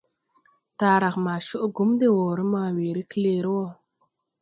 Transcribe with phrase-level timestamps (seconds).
[0.79, 3.65] Taarag ma cugum de wɔɔre ma weere lɛkɔl wɔ.